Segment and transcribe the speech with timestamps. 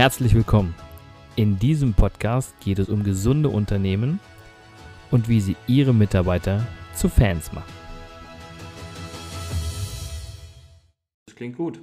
[0.00, 0.74] Herzlich willkommen.
[1.36, 4.18] In diesem Podcast geht es um gesunde Unternehmen
[5.10, 7.70] und wie sie ihre Mitarbeiter zu Fans machen.
[11.26, 11.82] Das klingt gut.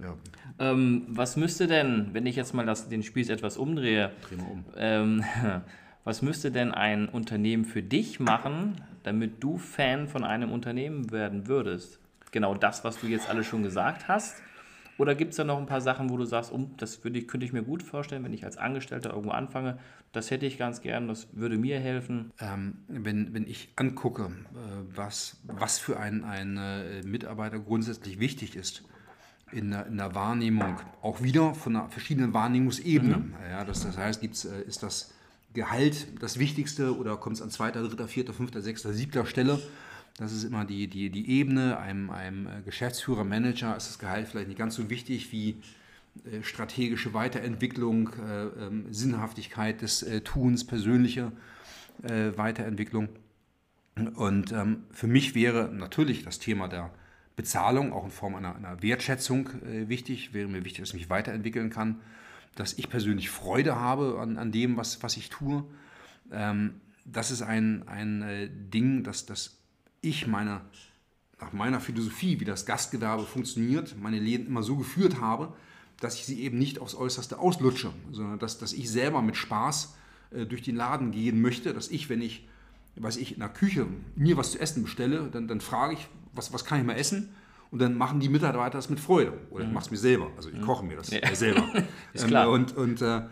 [0.00, 0.14] Ja,
[0.60, 4.52] Ähm, was müsste denn, wenn ich jetzt mal das, den Spieß etwas umdrehe, dreh mal
[4.52, 4.64] um.
[4.76, 5.24] ähm,
[6.04, 11.48] was müsste denn ein Unternehmen für dich machen, damit du Fan von einem Unternehmen werden
[11.48, 11.98] würdest?
[12.30, 14.36] Genau das, was du jetzt alles schon gesagt hast?
[14.98, 17.26] Oder gibt es da noch ein paar Sachen, wo du sagst, um, das würde ich,
[17.28, 19.78] könnte ich mir gut vorstellen, wenn ich als Angestellter irgendwo anfange,
[20.12, 22.32] das hätte ich ganz gern, das würde mir helfen.
[22.38, 24.28] Ähm, wenn, wenn ich angucke, äh,
[24.94, 28.84] was, was für einen, einen äh, Mitarbeiter grundsätzlich wichtig ist
[29.50, 33.34] in der, in der Wahrnehmung, auch wieder von einer verschiedenen Wahrnehmungsebenen.
[33.50, 35.12] Ja, das, das heißt, gibt's, äh, ist das
[35.52, 39.60] Gehalt das Wichtigste oder kommt es an zweiter, dritter, vierter, fünfter, sechster, siebter Stelle?
[40.16, 41.78] Das ist immer die, die, die Ebene.
[41.78, 45.56] Einem, einem äh, Geschäftsführer, Manager ist das Gehalt vielleicht nicht ganz so wichtig wie
[46.24, 51.32] äh, strategische Weiterentwicklung, äh, ähm, Sinnhaftigkeit des Tuns, persönliche
[52.02, 53.08] Weiterentwicklung.
[54.16, 56.90] Und ähm, für mich wäre natürlich das Thema der
[57.36, 60.34] Bezahlung auch in Form einer, einer Wertschätzung wichtig.
[60.34, 62.00] Wäre mir wichtig, dass ich mich weiterentwickeln kann,
[62.56, 65.64] dass ich persönlich Freude habe an, an dem, was, was ich tue.
[66.32, 69.63] Ähm, das ist ein, ein Ding, das, das
[70.04, 70.60] ich meine,
[71.40, 75.52] nach meiner Philosophie, wie das Gastgewerbe funktioniert, meine Läden immer so geführt habe,
[76.00, 79.94] dass ich sie eben nicht aufs Äußerste auslutsche, sondern dass, dass ich selber mit Spaß
[80.30, 82.46] äh, durch den Laden gehen möchte, dass ich, wenn ich,
[82.96, 86.52] weiß ich, in der Küche mir was zu essen bestelle, dann, dann frage ich, was,
[86.52, 87.30] was kann ich mal essen?
[87.70, 89.32] Und dann machen die Mitarbeiter das mit Freude.
[89.50, 90.30] Oder ich mache es mir selber.
[90.36, 91.34] Also ich koche mir das Ja.
[91.34, 91.64] selber.
[92.12, 92.46] Ist klar.
[92.46, 93.22] Ähm, und, und, äh,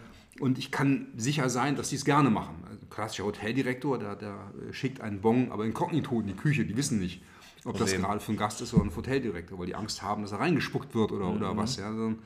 [0.41, 2.57] und ich kann sicher sein, dass sie es gerne machen.
[2.65, 4.39] Also ein klassischer Hoteldirektor, der, der
[4.73, 6.65] schickt einen Bon, aber inkognito in die Küche.
[6.65, 7.23] Die wissen nicht,
[7.65, 10.33] ob das gerade für einen Gast ist oder ein Hoteldirektor, weil die Angst haben, dass
[10.33, 11.37] er reingespuckt wird oder, Mhm.
[11.37, 11.77] oder was.
[11.77, 11.91] Ja.
[11.91, 12.19] Sondern,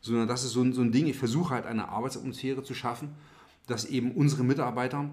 [0.00, 3.10] sondern das ist so ein, so ein Ding, ich versuche halt eine Arbeitsatmosphäre zu schaffen,
[3.68, 5.10] dass eben unsere Mitarbeiter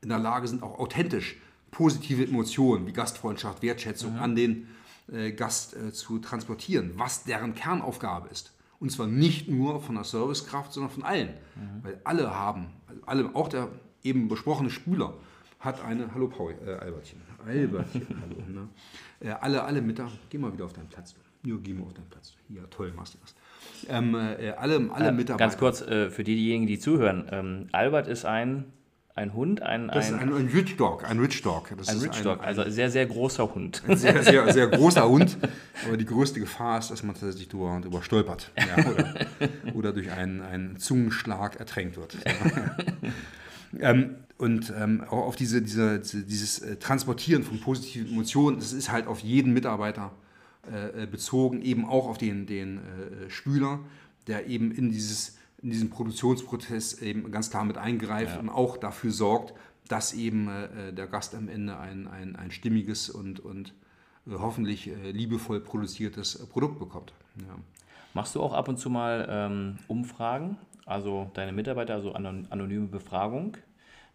[0.00, 1.36] in der Lage sind, auch authentisch
[1.70, 4.68] positive Emotionen wie Gastfreundschaft, Wertschätzung an den
[5.12, 8.52] äh, Gast äh, zu transportieren, was deren Kernaufgabe ist.
[8.78, 11.30] Und zwar nicht nur von der Servicekraft, sondern von allen.
[11.82, 13.68] Weil alle haben, also alle, auch der
[14.02, 15.14] eben besprochene Spüler
[15.58, 18.68] hat eine, hallo Paul, äh, Albertchen, Albertchen, hallo, ne?
[19.20, 21.14] äh, alle, alle Mittag, geh mal wieder auf deinen Platz.
[21.44, 22.34] Ja, geh mal auf deinen Platz.
[22.48, 23.34] Ja, toll, machst du das.
[23.88, 25.36] Ähm, äh, alle, alle Mitarbeiter.
[25.36, 27.26] Ganz kurz äh, für diejenigen, die zuhören.
[27.30, 28.64] Ähm, Albert ist ein,
[29.16, 31.72] ein Hund, ein, Das ist ein, ein, ein Rich Dog, ein Rich Dog.
[31.76, 33.82] Das ein Rich Dog, also sehr, sehr großer Hund.
[33.88, 35.38] ein sehr, sehr, sehr großer Hund.
[35.86, 38.52] Aber die größte Gefahr ist, dass man tatsächlich drüber, drüber stolpert.
[38.58, 39.14] Ja, oder,
[39.74, 42.14] oder durch einen, einen Zungenschlag ertränkt wird.
[43.80, 48.92] ähm, und ähm, auch auf diese, diese, dieses äh, Transportieren von positiven Emotionen, das ist
[48.92, 50.12] halt auf jeden Mitarbeiter
[50.70, 53.80] äh, äh, bezogen, eben auch auf den, den äh, Spüler,
[54.26, 59.10] der eben in, dieses, in diesen Produktionsprozess eben ganz klar mit eingreift und auch dafür
[59.10, 59.52] sorgt,
[59.88, 63.74] dass eben äh, der Gast am Ende ein, ein, ein stimmiges und, und
[64.28, 67.12] äh, hoffentlich äh, liebevoll produziertes äh, Produkt bekommt.
[67.40, 67.56] Ja.
[68.14, 72.86] Machst du auch ab und zu mal ähm, Umfragen, also deine Mitarbeiter, also anon anonyme
[72.86, 73.56] Befragung?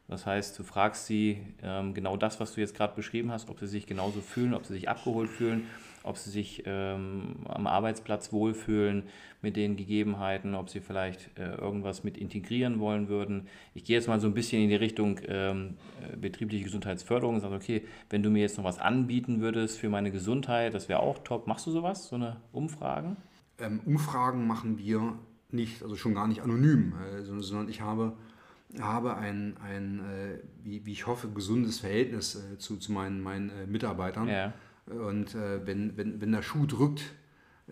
[0.08, 3.60] Das heißt, du fragst sie ähm, genau das, was du jetzt gerade beschrieben hast, ob
[3.60, 5.68] sie sich genauso fühlen, ob sie sich abgeholt fühlen,
[6.04, 9.04] ob sie sich ähm, am Arbeitsplatz wohlfühlen
[9.42, 13.48] mit den Gegebenheiten, ob sie vielleicht äh, irgendwas mit integrieren wollen würden.
[13.74, 17.42] Ich gehe jetzt mal so ein bisschen in die Richtung ähm, äh, betriebliche Gesundheitsförderung und
[17.42, 21.00] sage, okay, wenn du mir jetzt noch was anbieten würdest für meine Gesundheit, das wäre
[21.00, 21.48] auch top.
[21.48, 23.18] Machst du sowas, so eine Umfragen?
[23.58, 25.18] Ähm, Umfragen machen wir
[25.52, 28.14] nicht, also schon gar nicht anonym, äh, sondern, sondern ich habe,
[28.80, 33.50] habe ein, ein äh, wie, wie ich hoffe, gesundes Verhältnis äh, zu, zu meinen, meinen
[33.50, 34.28] äh, Mitarbeitern.
[34.28, 34.54] Ja.
[34.88, 37.02] Und äh, wenn, wenn, wenn der Schuh drückt,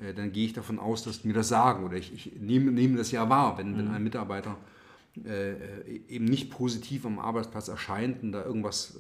[0.02, 1.84] äh, dann gehe ich davon aus, dass die mir das sagen.
[1.84, 4.58] Oder ich, ich nehme, nehme das ja wahr, wenn, wenn ein Mitarbeiter
[5.26, 8.96] äh, äh, eben nicht positiv am Arbeitsplatz erscheint und da irgendwas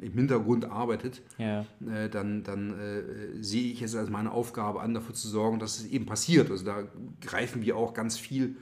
[0.00, 1.66] äh, im Hintergrund arbeitet, Ja.
[1.92, 3.02] äh, dann, dann äh,
[3.42, 6.50] sehe ich es als meine Aufgabe an, dafür zu sorgen, dass es eben passiert.
[6.50, 6.84] Also da
[7.20, 8.56] greifen wir auch ganz viel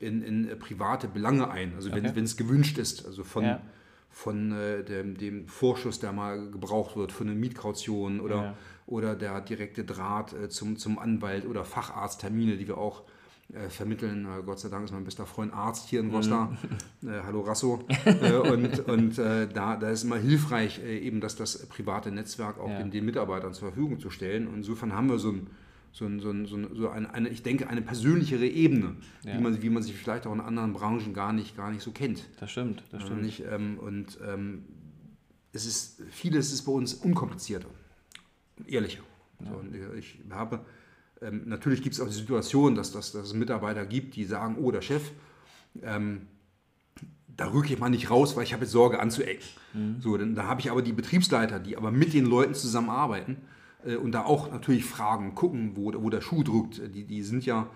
[0.00, 2.16] in, in private Belange ein, also wenn Okay.
[2.16, 3.60] wenn es gewünscht ist, also von, Ja.
[4.10, 8.54] Von äh, dem, dem Vorschuss, der mal gebraucht wird, für eine Mietkaution oder, Ja.
[8.86, 13.02] oder der direkte Draht äh, zum, zum Anwalt oder Facharzttermine, die wir auch
[13.52, 14.26] äh, vermitteln.
[14.26, 16.50] Äh, Gott sei Dank ist mein bester Freund Arzt hier in Rostock.
[17.02, 17.82] Äh, hallo Rasso.
[18.04, 19.46] äh, und und da,
[19.76, 22.78] da ist immer hilfreich, eben dass das private Netzwerk auch Ja.
[22.78, 24.46] den, den Mitarbeitern zur Verfügung zu stellen.
[24.48, 25.46] Und insofern haben wir so ein
[25.92, 29.36] so, ein, so, ein, so, ein, so eine, eine, ich denke, eine persönlichere Ebene, Ja.
[29.36, 31.90] wie, man, wie man sich vielleicht auch in anderen Branchen gar nicht, gar nicht so
[31.90, 32.24] kennt.
[32.38, 33.22] Das stimmt, das stimmt.
[33.22, 34.64] Nicht, ähm, und ähm,
[35.52, 37.68] es ist, vieles ist bei uns unkomplizierter,
[38.66, 39.02] ehrlicher.
[39.40, 40.60] So, und ich habe
[41.22, 44.56] Ähm, natürlich gibt es auch die Situation, dass, dass, dass es Mitarbeiter gibt, die sagen,
[44.58, 45.02] oh, der Chef,
[45.82, 46.22] ähm,
[47.36, 49.44] da rücke ich mal nicht raus, weil ich habe jetzt Sorge anzuecken.
[49.74, 49.96] Mhm.
[50.00, 53.36] So, dann, da habe ich aber die Betriebsleiter, die aber mit den Leuten zusammenarbeiten
[54.02, 56.80] und da auch natürlich fragen, gucken, wo, wo der Schuh drückt.
[56.94, 57.68] Die, die sind ja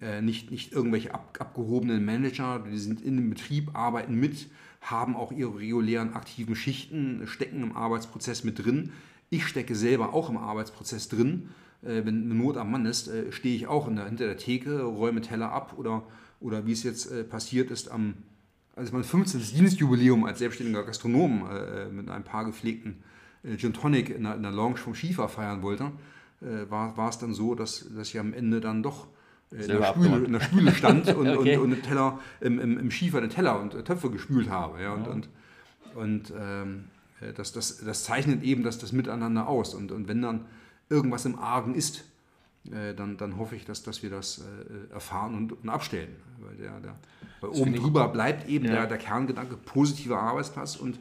[0.00, 4.48] äh, nicht, nicht irgendwelche ab, abgehobenen Manager, die sind in dem Betrieb, arbeiten mit,
[4.80, 8.92] haben auch ihre regulären aktiven Schichten, stecken im Arbeitsprozess mit drin.
[9.30, 11.50] Ich stecke selber auch im Arbeitsprozess drin.
[11.82, 15.20] Äh, wenn Not am Mann ist, äh, stehe ich auch der, hinter der Theke, räume
[15.20, 16.04] Teller ab oder,
[16.40, 18.14] oder wie es jetzt äh, passiert ist am
[18.74, 19.38] also mein 15.
[19.54, 23.12] Dienstjubiläum als selbstständiger Gastronom äh, mit ein paar gepflegten äh,
[23.56, 25.92] Gin Tonic in der, in der Lounge vom Schiefer feiern wollte,
[26.40, 29.08] äh, war, es dann so, dass, dass ich am Ende dann doch
[29.50, 31.56] äh, in der, Spüle, in, der Spüle, stand und, okay.
[31.56, 34.82] und, und Teller, im, im, im Schiefer den Teller und äh, Töpfe gespült habe.
[34.82, 35.12] Ja, und, ja.
[35.12, 35.28] und,
[35.94, 36.84] und ähm,
[37.20, 39.74] äh, das, das, das zeichnet eben das, das Miteinander aus.
[39.74, 40.46] Und, und wenn dann
[40.88, 42.04] irgendwas im Argen ist,
[42.70, 46.14] äh, dann, dann hoffe ich, dass, dass wir das äh, erfahren und, und abstellen.
[46.38, 46.94] Weil, der, der,
[47.40, 48.72] weil oben drüber bleibt eben ja.
[48.72, 50.98] der, der Kerngedanke positiver Arbeitsplatz und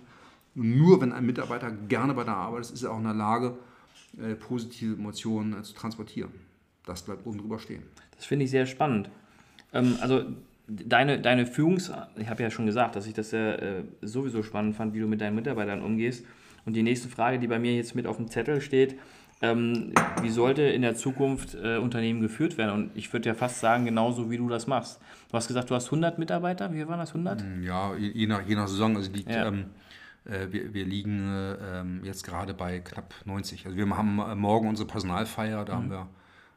[0.56, 3.57] nur wenn ein Mitarbeiter gerne bei der Arbeit ist, ist er auch in der Lage,
[4.19, 6.31] äh, positive Emotionen äh, zu transportieren.
[6.86, 7.83] Das bleibt oben drüber stehen.
[8.15, 9.09] Das finde ich sehr spannend.
[9.74, 10.24] Ähm, also
[10.68, 11.92] deine, deine Führungs...
[12.18, 15.07] Ich habe ja schon gesagt, dass ich das ja äh, sowieso spannend fand, wie du
[15.07, 16.25] mit deinen Mitarbeitern umgehst.
[16.65, 18.95] Und die nächste Frage, die bei mir jetzt mit auf dem Zettel steht,
[19.42, 22.71] ähm, wie sollte in der Zukunft Unternehmen geführt werden?
[22.71, 25.00] Und ich würde ja fast sagen, genauso wie du das machst.
[25.30, 26.71] Du hast gesagt, du hast 100 Mitarbeiter.
[26.74, 27.42] Wie waren das, 100?
[27.42, 28.95] Mm, ja, je nach, je nach Saison.
[28.95, 29.48] Also liegt, ja.
[29.48, 29.63] ähm, äh,
[30.23, 33.65] wir, wir, liegen äh, jetzt gerade bei knapp 90.
[33.65, 35.77] Also wir haben äh, morgen unsere Personalfeier, da mhm.
[35.77, 36.07] haben wir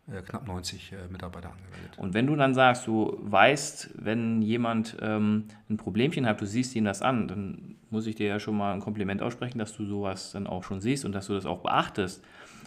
[0.07, 1.97] äh, knapp 90 äh, Mitarbeiter angemeldet.
[1.97, 6.77] Und wenn du dann sagst, du weißt, wenn jemand ähm, ein Problemchen hat, du siehst
[6.77, 9.87] ihm das an, dann muss ich dir ja schon mal ein Kompliment aussprechen, dass du
[9.87, 12.23] sowas dann auch schon siehst und dass du das auch beachtest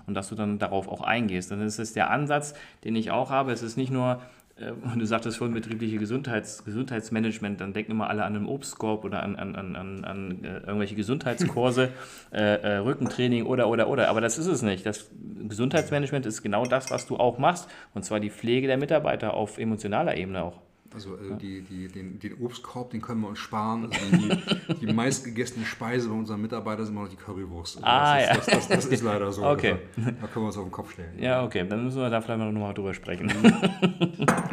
[0.08, 1.52] und dass du dann darauf auch eingehst.
[1.52, 3.52] Dann ist es der Ansatz, den ich auch habe.
[3.52, 4.18] Es ist nicht nur äh,
[4.60, 9.22] und du sagtest vorhin betriebliche Gesundheits, Gesundheitsmanagement, dann denken immer alle an einen Obstkorb oder
[9.22, 11.90] an, an, an, an, an äh, irgendwelche Gesundheitskurse,
[12.32, 14.10] äh, äh, Rückentraining oder, oder, oder.
[14.10, 14.86] Aber das ist es nicht.
[14.86, 15.10] Das
[15.48, 17.70] Gesundheitsmanagement ist genau das, was du auch machst.
[17.94, 20.67] Und zwar die Pflege der Mitarbeiter auf emotionaler Ebene auch.
[20.94, 23.90] Also äh, die, die, den, den, Obstkorb, den können wir uns sparen.
[23.92, 27.78] Also die, die meistgegessene Speise bei unseren Mitarbeitern ist immer noch die Currywurst.
[27.78, 28.32] Also ah, das, ja.
[28.32, 29.46] Ist, das, das, das, ist leider so.
[29.46, 29.78] Okay.
[29.98, 31.20] Also, da können wir uns auf den Kopf stellen.
[31.20, 31.66] Ja, okay.
[31.68, 33.32] Dann müssen wir da vielleicht noch mal drüber sprechen.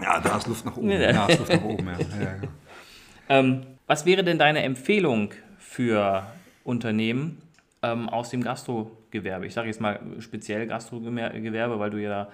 [0.03, 0.91] ja, da ist Luft nach oben.
[0.91, 1.93] Ja, da ist Luft nach oben, ja.
[1.93, 2.49] ja, ja.
[3.29, 6.27] Ähm, was wäre denn deine Empfehlung für
[6.65, 7.41] Unternehmen
[7.83, 9.47] ähm, aus dem Gastrogewerbe?
[9.47, 12.29] Ich sage jetzt mal speziell Gastrogewerbe, weil du ja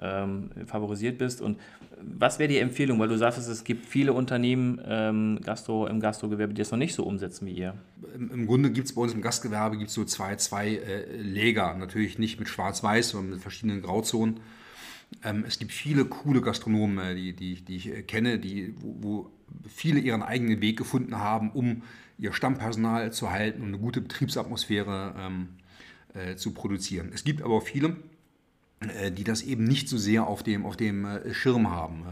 [0.00, 1.40] ähm, favorisiert bist.
[1.40, 1.58] Und
[2.00, 2.98] was wäre die Empfehlung?
[2.98, 6.94] Weil du sagst, es gibt viele Unternehmen ähm, Gastro, im Gastrogewerbe, die das noch nicht
[6.94, 7.74] so umsetzen wie ihr.
[8.14, 11.74] Im, im Grunde gibt es bei uns im Gastgewerbe gibt's so zwei, zwei äh, Lager.
[11.74, 14.40] Natürlich nicht mit Schwarz-Weiß, sondern mit verschiedenen Grauzonen.
[15.22, 18.96] Ähm, es gibt viele coole Gastronomen, äh, die, die, die ich äh, kenne, die, wo,
[19.00, 19.30] wo
[19.68, 21.82] viele ihren eigenen Weg gefunden haben, um
[22.18, 25.48] ihr Stammpersonal zu halten und eine gute Betriebsatmosphäre ähm,
[26.14, 27.10] äh, zu produzieren.
[27.12, 27.96] Es gibt aber auch viele,
[29.16, 32.04] die das eben nicht so sehr auf dem, auf dem äh, Schirm haben.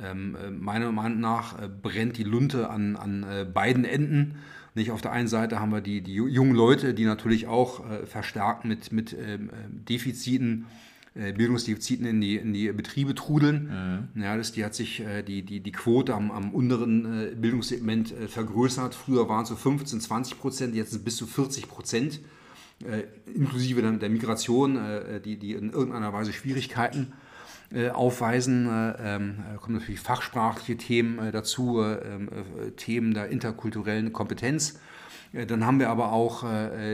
[0.00, 4.36] Äh, ähm, meiner Meinung nach brennt die Lunte an, an beiden Enden.
[4.74, 8.64] Nicht auf der einen Seite haben wir die, die jungen Leute, die natürlich auch verstärkt
[8.64, 10.64] mit, mit ähm, Defiziten,
[11.14, 14.08] Bildungsdefiziten in die, in die Betriebe trudeln.
[14.14, 14.22] Mhm.
[14.22, 18.94] Ja, das, die hat sich die, die, die Quote am, am unteren Bildungssegment vergrößert.
[18.94, 22.41] Früher waren es so 15, 20 Prozent, jetzt sind es bis zu 40 Prozent äh,
[23.34, 27.12] inklusive der, Migration, äh, die, die in irgendeiner Weise Schwierigkeiten
[27.74, 28.66] äh, aufweisen.
[28.68, 32.28] Äh, ähm, kommen natürlich fachsprachliche Themen äh, dazu, ähm,
[32.76, 34.78] Themen der interkulturellen Kompetenz.
[35.32, 36.44] dann haben wir aber auch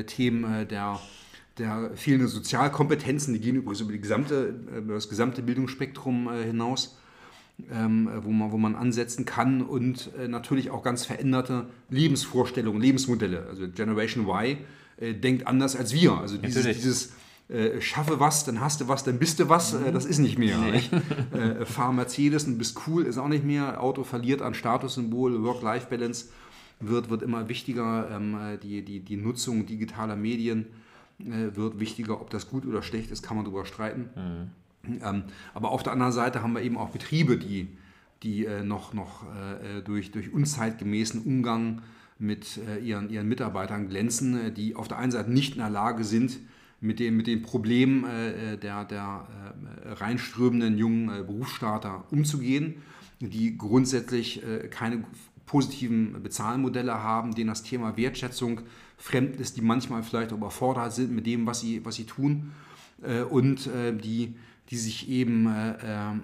[0.07, 1.01] Themen der
[1.59, 6.97] der fehlenden Sozialkompetenzen, die gehen übrigens über, gesamte, über das gesamte Bildungsspektrum hinaus,
[7.69, 13.45] ähm, wo, man, wo man ansetzen kann und natürlich auch ganz veränderte Lebensvorstellungen, Lebensmodelle.
[13.49, 14.59] Also Generation Y
[15.01, 16.13] äh, denkt anders als wir.
[16.13, 17.13] Also dieses, dieses
[17.49, 20.39] äh, schaffe was, dann hast du was, dann bist du was, äh, das ist nicht
[20.39, 20.59] mehr.
[20.59, 20.73] Nee.
[20.73, 20.93] Nicht?
[21.33, 23.83] Äh, fahr Mercedes und bist cool, ist auch nicht mehr.
[23.83, 26.27] Auto verliert an Statussymbol, Work-Life-Balance
[26.81, 28.11] wird, wird immer wichtiger.
[28.11, 30.67] Ähm, äh, die, die, die Nutzung digitaler Medien
[31.21, 32.21] wird wichtiger.
[32.21, 34.09] Ob das gut oder schlecht ist, kann man darüber streiten.
[34.85, 35.01] Mhm.
[35.03, 37.77] Ähm, aber auf der anderen Seite haben wir eben auch Betriebe, die,
[38.23, 39.25] die noch, noch
[39.85, 41.83] durch, durch unzeitgemäßen Umgang
[42.19, 45.71] mit äh, ihren, ihren Mitarbeitern glänzen, äh, die auf der einen Seite nicht in der
[45.71, 46.39] Lage sind,
[46.81, 49.27] mit den, mit den Problemen äh, der, der
[49.85, 52.83] reinströmenden jungen Berufsstarter umzugehen,
[53.21, 55.03] die grundsätzlich keine
[55.45, 58.61] positiven Bezahlmodelle haben, denen das Thema Wertschätzung
[58.97, 62.53] fremd ist, die manchmal vielleicht überfordert sind mit dem, was sie, was sie tun
[63.31, 63.69] und
[64.05, 64.35] die,
[64.71, 66.15] die sich eben äh, äh,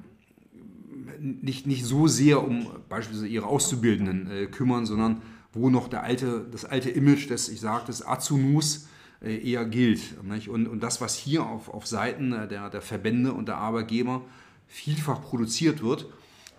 [1.19, 5.23] nicht, nicht so sehr um beispielsweise ihre Auszubildenden kümmern, sondern
[5.55, 8.89] wo noch der alte, das alte Image des, ich sage, des Azunus
[9.23, 10.23] äh, eher gilt.
[10.25, 10.49] Nicht?
[10.49, 14.23] Und, und das, was hier auf, auf Seiten der, der Verbände und der Arbeitgeber
[14.67, 16.07] vielfach produziert wird,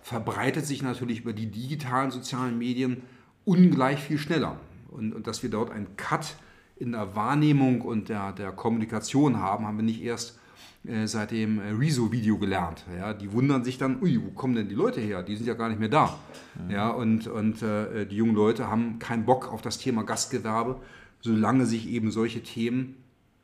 [0.02, 3.02] verbreitet sich natürlich über die digitalen sozialen Medien
[3.44, 4.58] ungleich viel schneller.
[4.88, 6.36] Und, und dass wir dort einen Cut
[6.76, 10.38] in der Wahrnehmung und der, der Kommunikation haben, haben wir nicht erst
[10.86, 12.84] äh, seit dem äh, Rezo-Video gelernt.
[12.96, 15.22] Ja, die wundern sich dann, ui, wo kommen denn die Leute her?
[15.22, 16.18] Die sind ja gar nicht mehr da.
[16.54, 16.70] Mhm.
[16.70, 20.80] Ja, und und äh, die jungen Leute haben keinen Bock auf das Thema Gastgewerbe,
[21.20, 22.96] solange sich eben solche Themen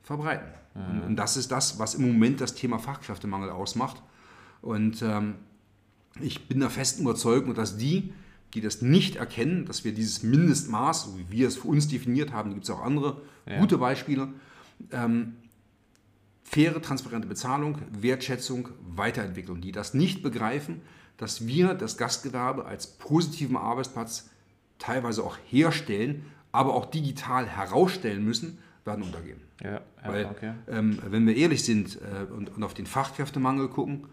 [0.03, 0.49] verbreiten.
[0.75, 0.81] Mhm.
[0.91, 4.03] Und, und, das ist das, was im Moment das Thema Fachkräftemangel ausmacht.
[4.61, 5.35] Und ähm,
[6.21, 8.13] ich bin der festen Überzeugung, dass die,
[8.55, 12.33] die das nicht erkennen, dass wir dieses Mindestmaß, so wie wir es für uns definiert
[12.33, 13.59] haben, gibt es auch andere ja.
[13.59, 14.29] gute Beispiele,
[14.91, 15.35] ähm,
[16.43, 20.83] faire, transparente Bezahlung, Wertschätzung, Weiterentwicklung, die das nicht begreifen,
[21.17, 24.31] dass wir das Gastgewerbe als positiven Arbeitsplatz
[24.79, 29.41] teilweise auch herstellen, aber auch digital herausstellen müssen, werden untergehen.
[29.63, 30.53] Ja, ja, Weil, okay.
[30.69, 34.09] ähm, wenn wir ehrlich sind äh, und, und, auf den Fachkräftemangel gucken,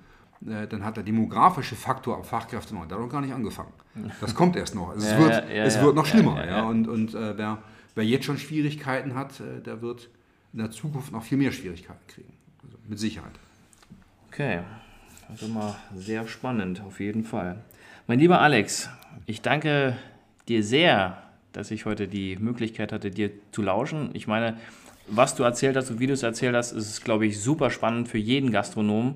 [0.45, 3.74] äh, dann hat der demografische Faktor am Fachkräftemangel da noch gar nicht angefangen.
[4.21, 4.89] Das kommt erst noch.
[4.89, 6.45] Also ja, es wird, es wird noch schlimmer.
[6.45, 7.63] Ja, Und, und äh, wer,
[7.95, 10.09] wer, jetzt schon Schwierigkeiten hat, äh, der wird
[10.53, 12.34] in der Zukunft noch viel mehr Schwierigkeiten kriegen.
[12.63, 13.34] Also mit Sicherheit.
[14.27, 14.62] Okay,
[15.27, 17.62] also mal sehr spannend, auf jeden Fall.
[18.08, 18.89] Mein lieber Alex,
[19.25, 19.96] ich danke
[20.48, 21.22] dir sehr,
[21.53, 24.10] dass ich heute die Möglichkeit hatte, dir zu lauschen.
[24.13, 24.58] Ich meine,
[25.08, 28.08] was du erzählt hast und wie du es erzählt hast, ist, glaube ich, super spannend
[28.08, 29.15] für jeden Gastronom,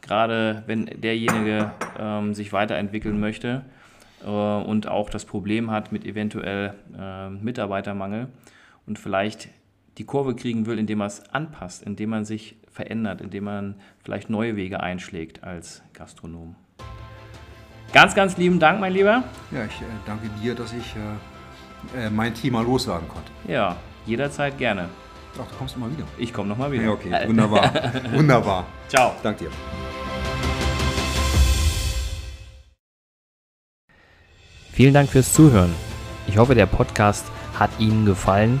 [0.00, 3.64] gerade wenn derjenige ähm, sich weiterentwickeln möchte
[4.24, 8.28] äh, und auch das Problem hat mit eventuell äh, Mitarbeitermangel
[8.86, 9.48] und vielleicht
[9.98, 13.74] die Kurve kriegen will, indem man es anpasst, indem man sich verändert, indem man
[14.04, 16.54] vielleicht neue Wege einschlägt als Gastronom.
[17.92, 19.24] Ganz, ganz lieben Dank, mein Lieber.
[19.50, 20.94] Ja, ich äh, danke dir, dass ich
[21.94, 23.32] äh, äh mein Thema loswerden konnte.
[23.48, 23.76] Ja,
[24.06, 24.88] jederzeit gerne.
[25.34, 26.04] Ach, du kommst mal wieder.
[26.16, 26.84] Ich komme nochmal wieder.
[26.84, 27.72] Ja, okay, wunderbar.
[28.12, 28.66] wunderbar.
[28.88, 29.12] Ciao.
[29.22, 29.50] Danke dir.
[34.72, 35.74] Vielen Dank fürs Zuhören.
[36.28, 37.26] Ich hoffe, der Podcast
[37.58, 38.60] hat Ihnen gefallen